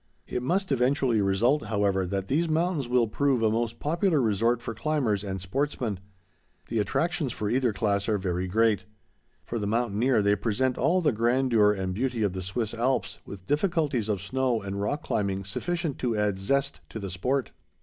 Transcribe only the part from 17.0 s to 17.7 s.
sport.